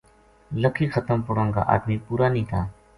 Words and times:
لَکھی 0.61 0.87
ختم 0.93 1.19
پڑھن 1.27 1.47
کا 1.55 1.61
ادمی 1.75 1.97
پُورا 2.07 2.27
نیہہ 2.33 2.47
تھا 2.49 2.67